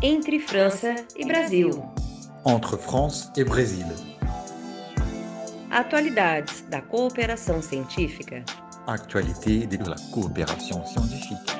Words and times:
Entre 0.00 0.38
França 0.38 0.94
e 1.16 1.26
Brasil. 1.26 1.70
Entre 2.44 2.76
France 2.76 3.32
et 3.36 3.42
Brésil. 3.42 3.84
Atualidades 5.72 6.64
da 6.70 6.80
cooperação 6.80 7.60
científica. 7.60 8.44
Actualité 8.86 9.66
de 9.66 9.88
la 9.88 9.96
coopération 10.12 10.86
scientifique. 10.86 11.50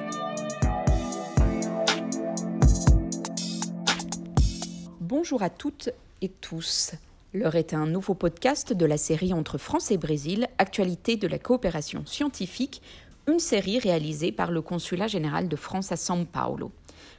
Bonjour 5.01 5.43
à 5.43 5.51
toutes 5.51 5.91
et 6.23 6.29
tous. 6.29 6.93
L'heure 7.35 7.57
est 7.57 7.75
un 7.75 7.87
nouveau 7.87 8.15
podcast 8.15 8.73
de 8.73 8.87
la 8.87 8.99
série 8.99 9.35
Entre 9.35 9.59
France 9.59 9.91
et 9.91 9.99
Brésil, 9.99 10.47
Actualité 10.59 11.17
de 11.17 11.27
la 11.27 11.41
coopération 11.41 12.07
scientifique, 12.07 12.83
une 13.27 13.41
série 13.41 13.81
réalisée 13.81 14.31
par 14.31 14.53
le 14.53 14.63
Consulat 14.63 15.09
général 15.09 15.49
de 15.49 15.57
France 15.57 15.91
à 15.91 15.97
São 15.97 16.25
Paulo. 16.25 16.71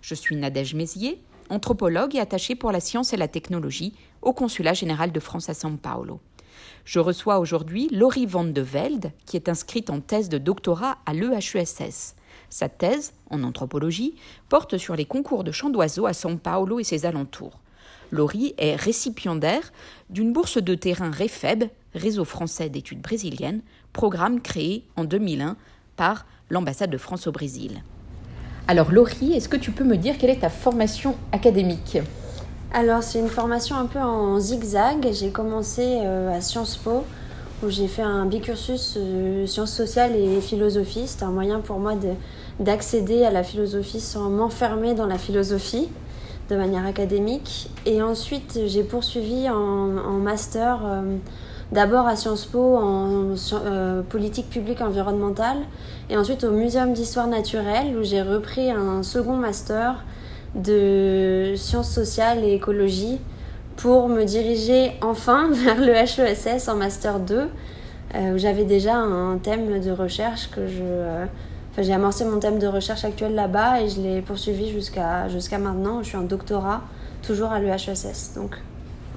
Je 0.01 0.15
suis 0.15 0.35
Nadège 0.35 0.73
Mézier, 0.73 1.21
anthropologue 1.49 2.15
et 2.15 2.19
attachée 2.19 2.55
pour 2.55 2.71
la 2.71 2.79
science 2.79 3.13
et 3.13 3.17
la 3.17 3.27
technologie 3.27 3.93
au 4.21 4.33
Consulat 4.33 4.73
général 4.73 5.11
de 5.11 5.19
France 5.19 5.49
à 5.49 5.53
São 5.53 5.77
Paulo. 5.77 6.19
Je 6.85 6.99
reçois 6.99 7.39
aujourd'hui 7.39 7.89
Laurie 7.91 8.25
Van 8.25 8.43
de 8.43 8.61
Velde, 8.61 9.11
qui 9.25 9.35
est 9.35 9.49
inscrite 9.49 9.89
en 9.89 10.01
thèse 10.01 10.29
de 10.29 10.37
doctorat 10.37 10.97
à 11.05 11.13
l'EHESS. 11.13 12.15
Sa 12.49 12.69
thèse, 12.69 13.13
en 13.29 13.43
anthropologie, 13.43 14.15
porte 14.49 14.77
sur 14.77 14.95
les 14.95 15.05
concours 15.05 15.43
de 15.43 15.51
chants 15.51 15.69
d'oiseaux 15.69 16.05
à 16.05 16.11
São 16.11 16.37
Paulo 16.37 16.79
et 16.79 16.83
ses 16.83 17.05
alentours. 17.05 17.59
Laurie 18.11 18.55
est 18.57 18.75
récipiendaire 18.75 19.71
d'une 20.09 20.33
bourse 20.33 20.57
de 20.57 20.75
terrain 20.75 21.11
REFEB, 21.11 21.65
Réseau 21.93 22.25
français 22.25 22.69
d'études 22.69 23.01
brésiliennes, 23.01 23.61
programme 23.93 24.41
créé 24.41 24.85
en 24.95 25.03
2001 25.03 25.57
par 25.95 26.25
l'ambassade 26.49 26.91
de 26.91 26.97
France 26.97 27.27
au 27.27 27.31
Brésil. 27.31 27.83
Alors 28.69 28.91
Laurie, 28.91 29.33
est-ce 29.33 29.49
que 29.49 29.57
tu 29.57 29.71
peux 29.71 29.83
me 29.83 29.97
dire 29.97 30.19
quelle 30.19 30.29
est 30.29 30.41
ta 30.41 30.49
formation 30.49 31.15
académique 31.31 31.97
Alors 32.71 33.01
c'est 33.01 33.17
une 33.17 33.27
formation 33.27 33.75
un 33.75 33.87
peu 33.87 33.97
en 33.97 34.39
zigzag. 34.39 35.07
J'ai 35.11 35.31
commencé 35.31 35.97
euh, 36.03 36.37
à 36.37 36.39
Sciences 36.39 36.77
Po 36.77 37.03
où 37.63 37.69
j'ai 37.71 37.87
fait 37.87 38.03
un 38.03 38.27
bicursus 38.27 38.93
euh, 38.95 39.47
sciences 39.47 39.73
sociales 39.73 40.15
et 40.15 40.39
philosophie. 40.39 41.07
C'était 41.07 41.23
un 41.23 41.31
moyen 41.31 41.61
pour 41.61 41.79
moi 41.79 41.93
d'accéder 42.59 43.25
à 43.25 43.31
la 43.31 43.41
philosophie 43.41 43.99
sans 43.99 44.29
m'enfermer 44.29 44.93
dans 44.93 45.07
la 45.07 45.17
philosophie 45.17 45.89
de 46.51 46.55
manière 46.55 46.85
académique. 46.85 47.71
Et 47.87 48.03
ensuite 48.03 48.59
j'ai 48.67 48.83
poursuivi 48.83 49.49
en, 49.49 50.19
master. 50.19 50.81
Euh, 50.85 51.17
d'abord 51.71 52.07
à 52.07 52.15
Sciences 52.15 52.45
Po 52.45 52.77
en 52.77 53.35
euh, 53.53 54.01
politique 54.01 54.49
publique 54.49 54.81
environnementale 54.81 55.57
et 56.09 56.17
ensuite 56.17 56.43
au 56.43 56.51
Muséum 56.51 56.93
d'histoire 56.93 57.27
naturelle 57.27 57.95
où 57.97 58.03
j'ai 58.03 58.21
repris 58.21 58.71
un 58.71 59.03
second 59.03 59.35
master 59.35 60.03
de 60.55 61.53
sciences 61.55 61.91
sociales 61.91 62.43
et 62.43 62.53
écologie 62.53 63.19
pour 63.75 64.09
me 64.09 64.23
diriger 64.23 64.93
enfin 65.01 65.49
vers 65.51 65.79
le 65.79 65.93
HESS 65.93 66.67
en 66.67 66.75
master 66.75 67.19
2 67.19 67.47
euh, 68.15 68.33
où 68.33 68.37
j'avais 68.37 68.65
déjà 68.65 68.95
un 68.95 69.37
thème 69.37 69.79
de 69.79 69.91
recherche 69.91 70.49
que 70.49 70.67
je 70.67 70.81
euh, 70.81 71.25
j'ai 71.77 71.93
amorcé 71.93 72.25
mon 72.25 72.39
thème 72.39 72.59
de 72.59 72.67
recherche 72.67 73.05
actuel 73.05 73.35
là-bas 73.35 73.79
et 73.79 73.87
je 73.87 74.01
l'ai 74.01 74.21
poursuivi 74.21 74.69
jusqu'à 74.69 75.29
jusqu'à 75.29 75.59
maintenant. 75.59 76.03
Je 76.03 76.09
suis 76.09 76.17
en 76.17 76.23
doctorat 76.23 76.81
toujours 77.21 77.51
à 77.51 77.59
l'EHESS 77.59 78.33
donc 78.35 78.57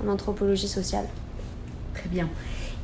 en 0.05 0.13
anthropologie 0.13 0.69
sociale 0.69 1.07
Très 1.95 2.09
bien. 2.09 2.29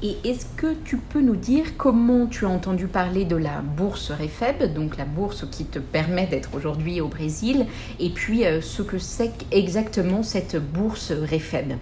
Et 0.01 0.17
est-ce 0.23 0.47
que 0.57 0.75
tu 0.85 0.97
peux 0.97 1.21
nous 1.21 1.35
dire 1.35 1.77
comment 1.77 2.27
tu 2.27 2.47
as 2.47 2.49
entendu 2.49 2.87
parler 2.87 3.25
de 3.25 3.35
la 3.35 3.61
bourse 3.61 4.13
REFEB, 4.13 4.73
donc 4.73 4.97
la 4.97 5.05
bourse 5.05 5.45
qui 5.51 5.65
te 5.65 5.81
permet 5.81 6.27
d'être 6.27 6.51
aujourd'hui 6.55 7.01
au 7.01 7.09
Brésil, 7.09 7.67
et 7.99 8.11
puis 8.11 8.47
euh, 8.47 8.61
ce 8.61 8.83
que 8.83 8.99
c'est 8.99 9.33
exactement 9.51 10.23
cette 10.23 10.57
bourse 10.73 11.11
REFEB? 11.11 11.73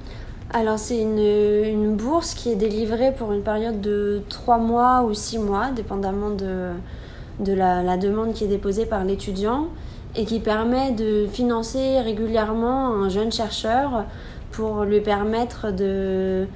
Alors 0.54 0.78
c'est 0.78 1.02
une, 1.02 1.96
bourse 1.96 2.32
qui 2.32 2.50
est 2.50 2.56
délivrée 2.56 3.12
pour 3.12 3.32
une 3.32 3.42
période 3.42 3.82
de 3.82 4.22
3 4.30 4.58
mois 4.58 5.02
ou 5.02 5.12
6 5.12 5.38
mois, 5.38 5.70
dépendamment 5.70 6.30
de, 6.30 7.52
la 7.52 7.96
demande 7.98 8.32
qui 8.32 8.44
est 8.44 8.48
déposée 8.48 8.86
par 8.86 9.04
l'étudiant, 9.04 9.68
et 10.14 10.24
qui 10.24 10.40
permet 10.40 10.92
de 10.92 11.26
financer 11.26 12.00
régulièrement 12.00 12.94
un 12.94 13.10
jeune 13.10 13.30
chercheur 13.30 14.06
pour 14.52 14.84
lui 14.84 15.02
permettre 15.02 15.70
de, 15.70 16.46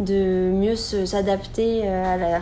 de 0.00 0.50
mieux 0.50 0.76
s'adapter 0.76 1.82
euh, 1.84 2.38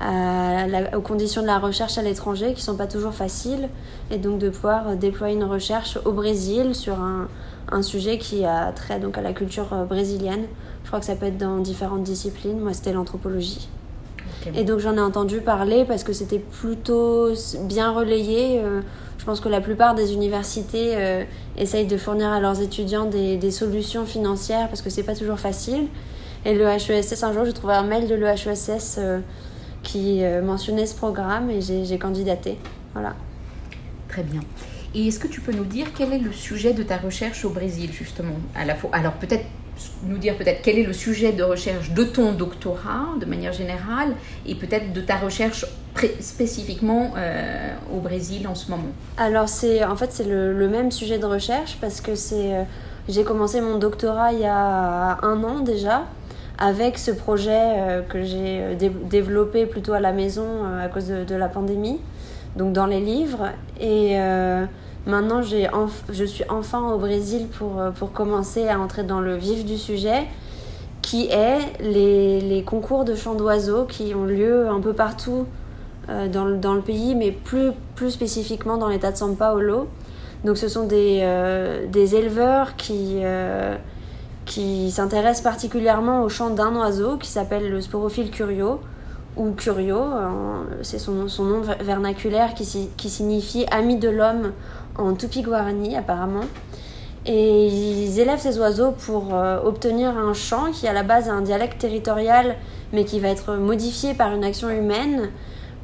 à 0.00 0.66
la, 0.66 0.96
aux 0.96 1.00
conditions 1.00 1.42
de 1.42 1.46
la 1.46 1.58
recherche 1.58 1.96
à 1.96 2.02
l'étranger 2.02 2.48
qui 2.48 2.60
ne 2.60 2.66
sont 2.66 2.76
pas 2.76 2.86
toujours 2.86 3.14
faciles 3.14 3.68
et 4.10 4.18
donc 4.18 4.38
de 4.38 4.48
pouvoir 4.48 4.96
déployer 4.96 5.34
une 5.34 5.44
recherche 5.44 5.98
au 6.04 6.12
Brésil 6.12 6.74
sur 6.74 7.00
un, 7.00 7.28
un 7.70 7.82
sujet 7.82 8.18
qui 8.18 8.44
a 8.44 8.72
trait 8.72 9.00
donc 9.00 9.16
à 9.16 9.22
la 9.22 9.32
culture 9.32 9.72
euh, 9.72 9.84
brésilienne. 9.84 10.44
Je 10.82 10.88
crois 10.88 11.00
que 11.00 11.06
ça 11.06 11.14
peut 11.14 11.26
être 11.26 11.38
dans 11.38 11.58
différentes 11.58 12.02
disciplines. 12.02 12.58
Moi, 12.60 12.72
c'était 12.72 12.92
l'anthropologie. 12.92 13.68
Et 14.54 14.64
donc 14.64 14.78
j'en 14.78 14.96
ai 14.96 15.00
entendu 15.00 15.40
parler 15.40 15.84
parce 15.84 16.04
que 16.04 16.12
c'était 16.12 16.38
plutôt 16.38 17.28
bien 17.62 17.92
relayé. 17.92 18.60
Euh, 18.62 18.80
je 19.18 19.24
pense 19.24 19.40
que 19.40 19.48
la 19.48 19.60
plupart 19.60 19.94
des 19.94 20.14
universités 20.14 20.96
essayent 21.58 21.88
de 21.88 21.98
fournir 21.98 22.28
à 22.28 22.40
leurs 22.40 22.62
étudiants 22.62 23.04
des, 23.04 23.36
des 23.36 23.50
solutions 23.50 24.06
financières 24.06 24.68
parce 24.68 24.80
que 24.80 24.88
c'est 24.88 25.02
pas 25.02 25.16
toujours 25.16 25.38
facile. 25.38 25.88
Et 26.44 26.54
le 26.54 26.66
HESS, 26.66 27.22
un 27.22 27.32
jour, 27.32 27.44
j'ai 27.44 27.52
trouvé 27.52 27.74
un 27.74 27.82
mail 27.82 28.06
de 28.06 28.14
l'EHESS 28.14 28.96
euh, 28.98 29.20
qui 29.82 30.22
euh, 30.22 30.42
mentionnait 30.42 30.86
ce 30.86 30.94
programme 30.94 31.50
et 31.50 31.60
j'ai 31.60 31.98
candidaté. 31.98 32.58
Voilà. 32.94 33.14
Très 34.08 34.22
bien. 34.22 34.40
Et 34.94 35.08
est-ce 35.08 35.18
que 35.18 35.28
tu 35.28 35.40
peux 35.40 35.52
nous 35.52 35.64
dire 35.64 35.88
quel 35.96 36.12
est 36.12 36.18
le 36.18 36.32
sujet 36.32 36.72
de 36.72 36.82
ta 36.82 36.96
recherche 36.96 37.44
au 37.44 37.50
Brésil, 37.50 37.90
justement 37.92 38.36
à 38.54 38.64
la 38.64 38.74
fois 38.74 38.90
Alors, 38.92 39.12
peut-être 39.14 39.44
nous 40.04 40.18
dire 40.18 40.36
peut-être 40.36 40.60
quel 40.62 40.78
est 40.78 40.84
le 40.84 40.92
sujet 40.92 41.32
de 41.32 41.44
recherche 41.44 41.92
de 41.92 42.02
ton 42.02 42.32
doctorat 42.32 43.14
de 43.20 43.26
manière 43.26 43.52
générale 43.52 44.14
et 44.44 44.56
peut-être 44.56 44.92
de 44.92 45.00
ta 45.00 45.16
recherche 45.16 45.64
spécifiquement 46.20 47.12
euh, 47.16 47.74
au 47.94 48.00
Brésil 48.00 48.48
en 48.48 48.56
ce 48.56 48.72
moment? 48.72 48.90
Alors 49.16 49.48
c'est 49.48 49.84
en 49.84 49.94
fait 49.94 50.10
c'est 50.10 50.24
le, 50.24 50.52
le, 50.52 50.68
même 50.68 50.90
sujet 50.90 51.18
de 51.18 51.26
recherche 51.26 51.78
parce 51.80 52.00
que 52.00 52.16
c'est 52.16 52.66
j'ai 53.08 53.22
commencé 53.22 53.60
mon 53.60 53.78
doctorat 53.78 54.32
il 54.32 54.40
y 54.40 54.46
a 54.46 55.18
un 55.22 55.44
an 55.44 55.60
déjà 55.60 56.06
avec 56.58 56.98
ce 56.98 57.12
projet 57.12 57.50
euh, 57.54 58.02
que 58.02 58.22
j'ai 58.22 58.60
euh, 58.60 58.74
développé 59.04 59.64
plutôt 59.66 59.92
à 59.92 60.00
la 60.00 60.12
maison 60.12 60.46
euh, 60.64 60.84
à 60.84 60.88
cause 60.88 61.08
de, 61.08 61.34
la 61.34 61.48
pandémie, 61.48 62.00
donc 62.56 62.72
dans 62.72 62.86
les 62.86 63.00
livres. 63.00 63.50
Et 63.80 64.16
maintenant, 65.06 65.40
je 65.42 66.24
suis 66.24 66.44
enfin 66.48 66.90
au 66.92 66.98
Brésil 66.98 67.46
pour, 67.46 67.80
pour 67.96 68.12
commencer 68.12 68.68
à 68.68 68.80
entrer 68.80 69.04
dans 69.04 69.20
le 69.20 69.36
vif 69.36 69.64
du 69.64 69.78
sujet, 69.78 70.26
qui 71.00 71.26
est 71.26 71.58
les, 71.80 72.40
les 72.40 72.62
concours 72.62 73.04
de 73.04 73.14
chants 73.14 73.36
d'oiseaux 73.36 73.84
qui 73.84 74.14
ont 74.14 74.24
lieu 74.24 74.68
un 74.68 74.80
peu 74.80 74.92
partout 74.92 75.46
dans, 76.08 76.44
le, 76.44 76.56
dans 76.56 76.74
le 76.74 76.80
pays, 76.80 77.14
mais 77.14 77.30
plus, 77.30 77.70
plus 77.94 78.10
spécifiquement 78.10 78.76
dans 78.76 78.88
l'état 78.88 79.12
de 79.12 79.16
São 79.16 79.36
Paulo. 79.36 79.86
Donc 80.44 80.58
ce 80.58 80.68
sont 80.68 80.84
des, 80.84 81.24
des 81.92 82.16
éleveurs 82.16 82.74
qui 82.76 83.22
qui 84.48 84.90
s'intéresse 84.90 85.40
particulièrement 85.40 86.22
au 86.22 86.28
chant 86.28 86.50
d'un 86.50 86.74
oiseau 86.74 87.16
qui 87.18 87.28
s'appelle 87.28 87.70
le 87.70 87.80
sporophile 87.80 88.30
curio 88.30 88.80
ou 89.36 89.52
curio, 89.52 90.00
c'est 90.82 90.98
son, 90.98 91.12
nom 91.12 91.60
vernaculaire 91.80 92.54
qui, 92.54 92.64
signifie 92.64 93.66
ami 93.70 93.96
de 93.96 94.08
l'homme 94.08 94.52
en 94.96 95.14
tupi-guarani 95.14 95.96
apparemment. 95.96 96.46
Et 97.24 97.66
ils 97.66 98.18
élèvent 98.18 98.40
ces 98.40 98.58
oiseaux 98.58 98.92
pour 98.92 99.34
euh, 99.34 99.60
obtenir 99.62 100.16
un 100.16 100.32
chant 100.32 100.72
qui 100.72 100.88
à 100.88 100.92
la 100.92 101.02
base 101.02 101.28
a 101.28 101.32
un 101.32 101.42
dialecte 101.42 101.78
territorial 101.78 102.56
mais 102.92 103.04
qui 103.04 103.20
va 103.20 103.28
être 103.28 103.54
modifié 103.54 104.14
par 104.14 104.32
une 104.34 104.44
action 104.44 104.70
humaine 104.70 105.28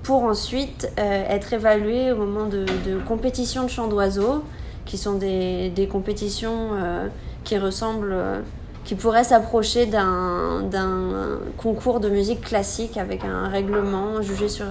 pour 0.03 0.25
ensuite 0.25 0.91
euh, 0.99 1.25
être 1.29 1.53
évalué 1.53 2.13
au 2.13 2.17
moment 2.17 2.47
de, 2.47 2.65
compétitions 3.06 3.65
de 3.65 3.69
chants 3.69 3.88
d'oiseaux 3.88 4.44
qui 4.85 4.99
sont 4.99 5.15
des, 5.15 5.88
compétitions 5.91 6.71
euh, 6.75 7.09
qui 7.43 7.56
ressemble, 7.59 8.11
euh, 8.12 8.41
qui 8.85 8.95
pourrait 8.95 9.25
s'approcher 9.25 9.87
d'un 9.87 10.69
concours 11.57 12.01
de 12.01 12.09
musique 12.09 12.43
classique 12.43 12.97
avec 12.97 13.25
un 13.25 13.49
règlement 13.49 14.21
jugé 14.23 14.49
sur. 14.49 14.67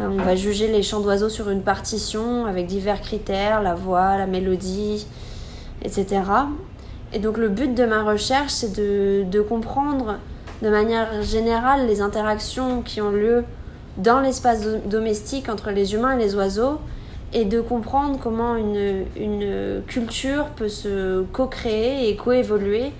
Euh, 0.00 0.08
on 0.08 0.22
va 0.22 0.36
juger 0.36 0.68
les 0.68 0.82
chants 0.82 1.00
d'oiseaux 1.00 1.28
sur 1.28 1.50
une 1.50 1.62
partition 1.62 2.46
avec 2.46 2.66
divers 2.66 3.00
critères, 3.00 3.60
la 3.60 3.74
voix, 3.74 4.16
la 4.16 4.26
mélodie, 4.26 5.06
etc. 5.82 6.22
Et 7.12 7.18
donc 7.18 7.36
le 7.36 7.48
but 7.48 7.74
de 7.74 7.84
ma 7.84 8.04
recherche, 8.04 8.52
c'est 8.52 8.72
de, 8.72 9.40
comprendre 9.40 10.18
de 10.62 10.70
manière 10.70 11.22
générale 11.22 11.88
les 11.88 12.00
interactions 12.00 12.82
qui 12.82 13.00
ont 13.00 13.10
lieu 13.10 13.44
dans 13.98 14.20
l'espace 14.20 14.64
domestique 14.86 15.48
entre 15.48 15.70
les 15.70 15.94
humains 15.94 16.16
et 16.16 16.22
les 16.22 16.36
oiseaux 16.36 16.78
et 17.32 17.44
de 17.44 17.60
comprendre 17.60 18.18
comment 18.22 18.54
une, 18.54 19.04
une 19.16 19.82
culture 19.88 20.46
peut 20.56 20.68
se 20.68 21.22
co-créer 21.32 22.08
et 22.08 22.16
coévoluer 22.16 22.92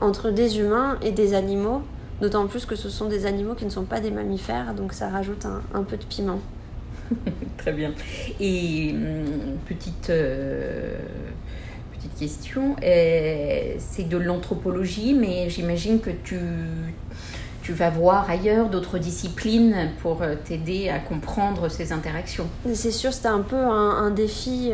entre 0.00 0.30
des 0.30 0.58
humains 0.58 0.98
et 1.02 1.12
des 1.12 1.34
animaux, 1.34 1.82
d'autant 2.20 2.46
plus 2.46 2.66
que 2.66 2.76
ce 2.76 2.88
sont 2.88 3.06
des 3.06 3.26
animaux 3.26 3.54
qui 3.54 3.64
ne 3.64 3.70
sont 3.70 3.84
pas 3.84 4.00
des 4.00 4.10
mammifères, 4.10 4.74
donc 4.74 4.92
ça 4.92 5.08
rajoute 5.08 5.46
un, 5.46 5.62
un 5.74 5.82
peu 5.82 5.96
de 5.96 6.04
piment. 6.04 6.40
Très 7.58 7.72
bien. 7.72 7.92
Et 8.40 8.92
hum, 8.94 9.58
petite, 9.66 10.10
euh, 10.10 10.96
petite 11.96 12.14
question. 12.16 12.76
C'est 12.80 14.08
de 14.08 14.16
l'anthropologie, 14.16 15.14
mais 15.14 15.48
j'imagine 15.50 16.00
que 16.00 16.10
tu, 16.10 16.38
tu 17.62 17.72
vas 17.72 17.90
voir 17.90 18.28
ailleurs 18.30 18.68
d'autres 18.68 18.98
disciplines 18.98 19.90
pour 20.02 20.22
t'aider 20.44 20.88
à 20.88 20.98
comprendre 20.98 21.68
ces 21.68 21.92
interactions. 21.92 22.46
C'est 22.72 22.90
sûr, 22.90 23.12
c'était 23.12 23.28
un 23.28 23.40
peu 23.40 23.56
un, 23.56 24.10
défi, 24.10 24.72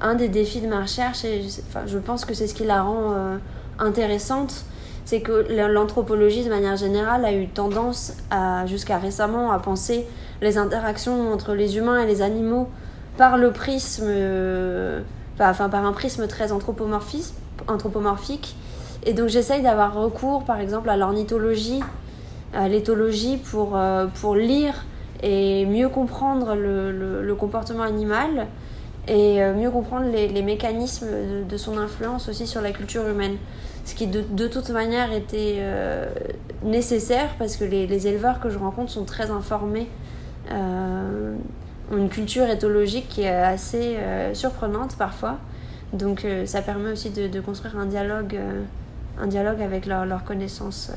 un 0.00 0.14
des 0.14 0.28
défis 0.28 0.60
de 0.60 0.68
ma 0.68 0.82
recherche, 0.82 1.24
et 1.24 1.42
je, 1.42 1.48
enfin, 1.68 1.82
je 1.86 1.98
pense 1.98 2.24
que 2.24 2.34
c'est 2.34 2.46
ce 2.46 2.54
qui 2.54 2.64
la 2.64 2.82
rend 2.82 3.38
intéressante 3.78 4.64
c'est 5.06 5.20
que 5.20 5.46
l'anthropologie 5.68 6.44
de 6.44 6.50
manière 6.50 6.76
générale 6.76 7.24
a 7.24 7.32
eu 7.32 7.46
tendance 7.46 8.14
à 8.30 8.66
jusqu'à 8.66 8.98
récemment 8.98 9.52
à 9.52 9.60
penser 9.60 10.04
les 10.42 10.58
interactions 10.58 11.32
entre 11.32 11.54
les 11.54 11.76
humains 11.76 12.00
et 12.00 12.06
les 12.06 12.22
animaux 12.22 12.68
par 13.16 13.38
le 13.38 13.52
prisme 13.52 14.06
euh, 14.08 15.00
enfin 15.38 15.68
par 15.68 15.86
un 15.86 15.92
prisme 15.92 16.26
très 16.26 16.50
anthropomorphique. 16.50 18.56
Et 19.04 19.12
donc 19.12 19.28
j'essaye 19.28 19.62
d'avoir 19.62 19.94
recours 19.94 20.44
par 20.44 20.58
exemple 20.58 20.90
à 20.90 20.96
l'ornithologie 20.96 21.80
à 22.52 22.68
l'éthologie 22.68 23.36
pour, 23.36 23.76
euh, 23.76 24.06
pour 24.20 24.34
lire 24.34 24.84
et 25.22 25.66
mieux 25.66 25.88
comprendre 25.88 26.54
le, 26.54 27.22
le, 27.22 27.34
comportement 27.34 27.82
animal 27.82 28.46
et 29.08 29.42
euh, 29.42 29.54
mieux 29.54 29.70
comprendre 29.70 30.06
les, 30.10 30.42
mécanismes 30.42 31.06
de, 31.48 31.56
son 31.56 31.78
influence 31.78 32.28
aussi 32.28 32.46
sur 32.46 32.60
la 32.60 32.72
culture 32.72 33.06
humaine 33.06 33.36
ce 33.86 33.94
qui 33.94 34.08
de, 34.08 34.48
toute 34.48 34.70
manière 34.70 35.12
était 35.12 35.58
euh, 35.60 36.06
nécessaire 36.64 37.36
parce 37.38 37.56
que 37.56 37.64
les, 37.64 38.08
éleveurs 38.08 38.40
que 38.40 38.50
je 38.50 38.58
rencontre 38.58 38.90
sont 38.90 39.04
très 39.04 39.30
informés, 39.30 39.86
euh, 40.50 41.36
ont 41.92 41.96
une 41.96 42.08
culture 42.08 42.48
éthologique 42.48 43.08
qui 43.08 43.22
est 43.22 43.28
assez 43.28 43.96
euh, 43.96 44.34
surprenante 44.34 44.96
parfois. 44.96 45.38
Donc 45.92 46.24
euh, 46.24 46.46
ça 46.46 46.62
permet 46.62 46.90
aussi 46.90 47.10
de, 47.10 47.40
construire 47.40 47.78
un 47.78 47.86
dialogue, 47.86 48.34
euh, 48.34 48.62
un 49.20 49.28
dialogue 49.28 49.62
avec 49.62 49.86
leurs 49.86 50.04
leur 50.04 50.24
connaissances. 50.24 50.90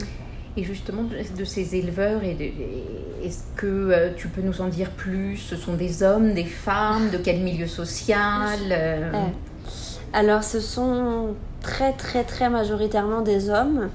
Et 0.60 0.64
justement, 0.66 1.04
de, 1.04 1.44
ces 1.46 1.78
éleveurs, 1.78 2.22
est-ce 2.22 3.44
que 3.56 3.66
euh, 3.66 4.10
tu 4.18 4.28
peux 4.28 4.42
nous 4.42 4.60
en 4.60 4.68
dire 4.68 4.90
plus? 4.90 5.38
Ce 5.38 5.56
sont 5.56 5.76
des 5.76 6.04
hommes, 6.04 6.34
des 6.34 6.44
femmes, 6.44 7.12
de 7.12 7.18
quel 7.18 7.40
milieu 7.40 7.66
social? 7.66 8.60
Alors, 10.12 10.44
ce 10.44 10.60
sont 10.60 11.36
très 11.62 11.94
très 11.94 12.26
très 12.26 12.50
majoritairement 12.50 13.22
des 13.22 13.50
hommes. 13.50 13.90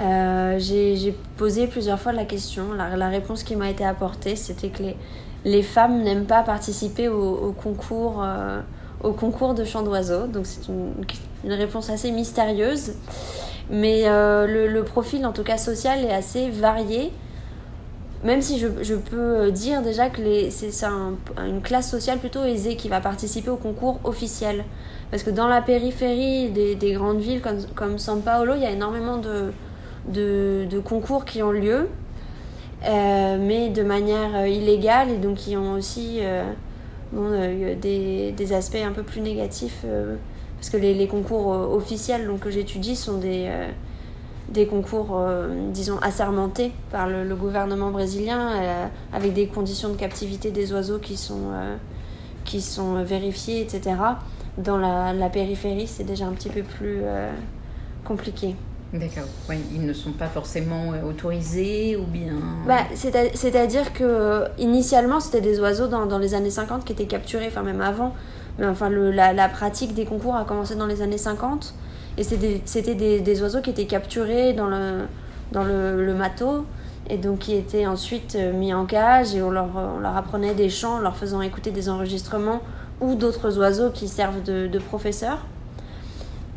Euh, 0.00 0.56
j'ai 0.58 1.14
posé 1.36 1.66
plusieurs 1.66 2.00
fois 2.00 2.12
la 2.12 2.24
question. 2.24 2.72
La, 2.72 2.96
la 2.96 3.08
réponse 3.10 3.42
qui 3.42 3.54
m'a 3.54 3.68
été 3.68 3.84
apportée, 3.84 4.36
c'était 4.36 4.70
que 4.70 4.84
les, 4.84 4.96
les 5.44 5.62
femmes 5.62 6.02
n'aiment 6.02 6.24
pas 6.24 6.42
participer 6.44 7.08
au, 7.08 7.48
au 7.48 7.52
concours, 7.52 8.22
euh, 8.24 8.62
au 9.02 9.12
concours 9.12 9.52
de 9.52 9.66
chant 9.66 9.82
d'oiseaux. 9.82 10.28
Donc 10.28 10.46
c'est 10.46 10.66
une, 10.68 10.94
une, 11.44 11.52
réponse 11.52 11.90
assez 11.90 12.10
mystérieuse. 12.10 12.94
Mais 13.70 14.02
euh, 14.06 14.68
le, 14.68 14.84
profil, 14.84 15.24
en 15.26 15.32
tout 15.32 15.42
cas 15.42 15.56
social, 15.56 16.04
est 16.04 16.12
assez 16.12 16.50
varié. 16.50 17.12
Même 18.22 18.40
si 18.40 18.58
je, 18.58 18.94
peux 18.94 19.50
dire 19.50 19.82
déjà 19.82 20.08
que 20.08 20.22
c'est 20.48 20.86
un, 20.86 21.12
une 21.46 21.60
classe 21.60 21.90
sociale 21.90 22.18
plutôt 22.18 22.42
aisée 22.42 22.76
qui 22.76 22.88
va 22.88 23.00
participer 23.00 23.50
au 23.50 23.56
concours 23.56 24.00
officiel. 24.04 24.64
Parce 25.10 25.22
que 25.22 25.30
dans 25.30 25.46
la 25.46 25.60
périphérie 25.60 26.50
des, 26.50 26.74
des 26.74 26.92
grandes 26.92 27.20
villes 27.20 27.40
comme, 27.40 27.62
comme 27.74 27.96
São 27.98 28.20
Paulo, 28.20 28.54
il 28.56 28.62
y 28.62 28.66
a 28.66 28.70
énormément 28.70 29.18
de, 29.18 30.80
concours 30.80 31.24
qui 31.24 31.42
ont 31.42 31.52
lieu, 31.52 31.88
euh, 32.86 33.36
mais 33.38 33.68
de 33.68 33.82
manière 33.82 34.34
euh, 34.34 34.48
illégale 34.48 35.10
et 35.10 35.16
donc 35.18 35.36
qui 35.36 35.56
ont 35.56 35.74
aussi 35.74 36.18
euh, 36.20 36.42
euh, 37.16 37.74
des, 37.76 38.52
aspects 38.52 38.82
un 38.84 38.92
peu 38.92 39.02
plus 39.02 39.20
négatifs. 39.20 39.84
Euh, 40.64 40.70
parce 40.70 40.70
que 40.70 40.76
les, 40.76 40.94
les 40.94 41.08
concours 41.08 41.48
officiels 41.48 42.26
donc, 42.26 42.40
que 42.40 42.50
j'étudie 42.50 42.96
sont 42.96 43.18
des, 43.18 43.50
des 44.48 44.66
concours, 44.66 45.20
disons, 45.72 45.98
assermentés 45.98 46.72
par 46.90 47.06
le, 47.06 47.24
le 47.24 47.36
gouvernement 47.36 47.90
brésilien, 47.90 48.50
avec 49.12 49.34
des 49.34 49.46
conditions 49.46 49.90
de 49.90 49.96
captivité 49.96 50.50
des 50.50 50.72
oiseaux 50.72 50.98
qui 50.98 51.16
sont, 51.16 51.52
qui 52.44 52.62
sont 52.62 53.02
vérifiées, 53.04 53.60
etc 53.60 53.94
dans 54.58 54.78
la, 54.78 55.12
la 55.12 55.28
périphérie, 55.28 55.86
c'est 55.86 56.04
déjà 56.04 56.26
un 56.26 56.32
petit 56.32 56.48
peu 56.48 56.62
plus 56.62 57.00
euh, 57.02 57.32
compliqué. 58.04 58.54
D'accord. 58.92 59.24
Ouais, 59.48 59.58
ils 59.72 59.84
ne 59.84 59.92
sont 59.92 60.12
pas 60.12 60.28
forcément 60.28 60.92
euh, 60.92 61.02
autorisés 61.02 61.96
ou 61.96 62.04
bien? 62.04 62.34
Bah, 62.66 62.84
C'est-à-dire 62.94 63.92
que 63.92 64.44
initialement, 64.58 65.18
c'était 65.18 65.40
des 65.40 65.58
oiseaux 65.58 65.88
dans, 65.88 66.06
dans, 66.06 66.18
les 66.18 66.34
années 66.34 66.50
50 66.50 66.84
qui 66.84 66.92
étaient 66.92 67.06
capturés, 67.06 67.48
enfin 67.48 67.62
même 67.62 67.80
avant. 67.80 68.14
Enfin, 68.62 68.88
la, 68.88 69.48
pratique 69.48 69.94
des 69.94 70.04
concours 70.04 70.36
a 70.36 70.44
commencé 70.44 70.76
dans 70.76 70.86
les 70.86 71.02
années 71.02 71.18
50. 71.18 71.74
Et 72.16 72.22
c'était 72.22 72.94
des, 72.94 73.42
oiseaux 73.42 73.60
qui 73.60 73.70
étaient 73.70 73.86
capturés 73.86 74.52
dans 74.52 74.66
le, 74.66 75.06
dans 75.52 75.64
matos 76.16 76.62
et 77.10 77.18
donc 77.18 77.40
qui 77.40 77.54
étaient 77.54 77.86
ensuite 77.86 78.34
euh, 78.34 78.52
mis 78.52 78.72
en 78.72 78.86
cage 78.86 79.34
et 79.34 79.42
on 79.42 79.50
leur, 79.50 79.68
apprenait 80.16 80.54
des 80.54 80.70
chants 80.70 80.96
en 80.96 81.00
leur 81.00 81.16
faisant 81.16 81.42
écouter 81.42 81.70
des 81.70 81.88
enregistrements 81.88 82.62
ou 83.00 83.14
d'autres 83.14 83.58
oiseaux 83.58 83.90
qui 83.90 84.08
servent 84.08 84.42
de, 84.42 84.78
professeurs. 84.78 85.44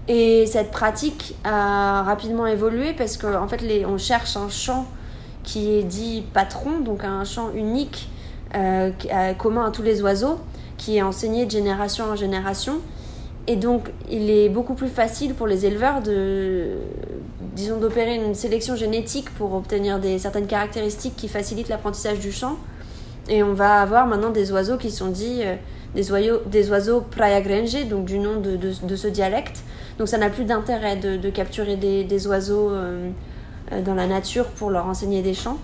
Et 0.08 0.46
cette 0.46 0.72
pratique 0.72 1.36
a 1.44 2.04
rapidement 2.04 2.46
évolué 2.46 2.94
parce 2.94 3.18
qu'en 3.18 3.44
en 3.44 3.48
fait, 3.48 3.62
on 3.86 3.98
cherche 3.98 4.38
un 4.38 4.48
chant 4.48 4.86
qui 5.44 5.74
est 5.74 5.84
dit 5.84 6.24
patron, 6.34 6.80
donc 6.80 7.04
un 7.04 7.26
chant 7.26 7.52
unique 7.54 8.10
euh, 8.56 8.92
commun 9.38 9.66
à 9.66 9.72
tous 9.72 9.82
les 9.82 10.02
oiseaux, 10.02 10.40
qui 10.78 10.98
est 10.98 11.02
enseigné 11.02 11.46
de 11.46 11.52
génération 11.52 12.06
en 12.06 12.16
génération. 12.16 12.80
Et 13.48 13.56
donc, 13.56 13.90
il 14.10 14.30
est 14.30 14.50
beaucoup 14.50 14.74
plus 14.74 14.90
facile 14.90 15.34
pour 15.34 15.48
les 15.48 15.66
éleveurs 15.66 16.02
de, 16.02 16.68
disons, 17.56 17.78
d'opérer 17.78 18.16
une 18.16 18.36
sélection 18.36 18.76
génétique 18.76 19.30
pour 19.32 19.54
obtenir 19.54 20.00
des, 20.00 20.20
certaines 20.20 20.48
caractéristiques 20.48 21.16
qui 21.16 21.28
facilitent 21.30 21.70
l'apprentissage 21.70 22.20
du 22.20 22.32
chant. 22.32 22.58
Et 23.30 23.44
on 23.44 23.54
va 23.54 23.82
avoir 23.82 24.06
maintenant 24.06 24.30
des 24.30 24.52
oiseaux 24.52 24.78
qui 24.78 24.92
sont 24.92 25.08
dits 25.08 25.42
euh, 25.44 25.56
des, 25.96 26.12
oiseaux, 26.12 26.42
des 26.46 26.70
oiseaux 26.70 27.04
donc 27.90 28.06
du 28.06 28.20
nom 28.20 28.40
de, 28.40 28.56
de, 28.56 28.96
ce 28.96 29.08
dialecte. 29.08 29.64
Donc 29.98 30.08
ça 30.08 30.18
n'a 30.18 30.30
plus 30.30 30.46
d'intérêt 30.46 30.96
de, 30.96 31.18
de, 31.18 31.30
capturer 31.30 31.76
des, 31.76 32.04
des 32.04 32.28
oiseaux 32.28 32.70
euh, 32.70 33.10
euh, 33.72 33.82
dans 33.82 33.96
la 33.96 34.08
nature 34.08 34.46
pour 34.46 34.70
leur 34.70 34.86
enseigner 34.86 35.22
des 35.22 35.34
chants. 35.34 35.58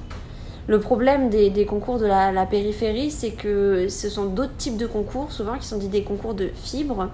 Le 0.68 0.80
problème 0.80 1.30
des, 1.30 1.66
concours 1.66 2.00
de 2.00 2.06
la, 2.06 2.46
périphérie, 2.46 3.12
c'est 3.12 3.32
que 3.32 3.88
ce 3.90 4.10
sont 4.10 4.26
d'autres 4.26 4.56
types 4.58 4.78
de 4.78 4.88
concours, 4.88 5.32
souvent 5.32 5.58
qui 5.58 5.68
sont 5.68 5.78
dits 5.78 5.90
des 5.90 6.04
concours 6.04 6.34
de 6.34 6.50
fibres, 6.56 7.10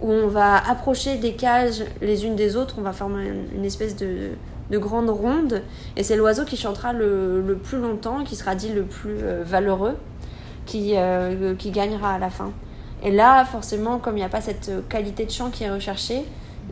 où 0.00 0.10
on 0.10 0.28
va 0.28 0.56
approcher 0.56 1.16
des 1.16 1.32
cages 1.32 1.82
les 2.00 2.24
unes 2.24 2.36
des 2.36 2.56
autres, 2.56 2.76
on 2.78 2.82
va 2.82 2.92
former 2.92 3.24
une, 3.54 3.64
espèce 3.64 3.96
de, 3.96 4.30
de 4.70 4.78
grande 4.78 5.10
ronde, 5.10 5.62
et 5.96 6.04
c'est 6.04 6.14
l'oiseau 6.14 6.44
qui 6.44 6.56
chantera 6.56 6.92
le, 6.92 7.58
plus 7.62 7.78
longtemps, 7.78 8.22
qui 8.22 8.36
sera 8.36 8.54
dit 8.54 8.72
le 8.72 8.84
plus 8.84 9.16
euh, 9.22 9.42
valeureux 9.44 9.96
qui, 10.64 10.92
euh, 10.94 11.54
qui 11.56 11.72
gagnera 11.72 12.14
à 12.14 12.18
la 12.18 12.30
fin. 12.30 12.52
Et 13.02 13.10
là, 13.10 13.44
forcément, 13.44 13.98
comme 13.98 14.14
il 14.14 14.20
n'y 14.20 14.24
a 14.24 14.28
pas 14.28 14.40
cette 14.40 14.70
qualité 14.88 15.26
de 15.26 15.30
chant 15.30 15.50
qui 15.50 15.64
est 15.64 15.70
recherchée, 15.70 16.24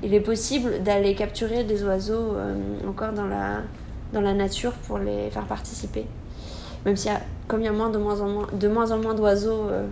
il 0.02 0.14
est 0.14 0.20
possible 0.20 0.82
d'aller 0.82 1.14
capturer 1.14 1.64
des 1.64 1.84
oiseaux 1.84 2.34
euh, 2.36 2.54
encore 2.88 3.12
dans 3.12 3.26
la, 3.26 3.62
dans 4.12 4.20
la 4.20 4.34
nature 4.34 4.72
pour 4.72 4.98
les 4.98 5.30
faire 5.30 5.46
participer. 5.46 6.06
Même 6.84 6.96
si, 6.96 7.08
comme 7.48 7.60
il 7.60 7.64
y 7.64 7.68
a 7.68 7.72
moins 7.72 7.90
de 7.90 7.98
moins 7.98 8.20
en 8.20 8.28
moins, 8.28 8.48
de 8.52 8.68
moins 8.68 8.90
en 8.90 8.98
moins 8.98 9.14
d'oiseaux 9.14 9.68
euh, 9.68 9.86